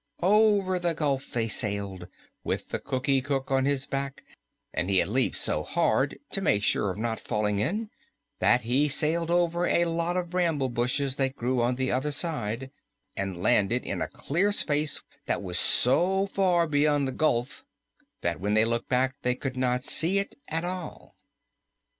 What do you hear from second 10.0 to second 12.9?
of bramble bushes that grew on the other side